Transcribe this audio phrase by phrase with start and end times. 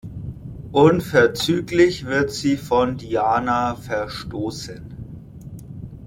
[0.71, 4.81] Unverzüglich wird sie von Diana verstoßen.